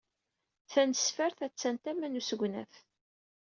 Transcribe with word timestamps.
Tanesfart 0.71 1.39
attan 1.45 1.75
tama 1.83 2.07
n 2.07 2.19
usegnaf. 2.19 2.73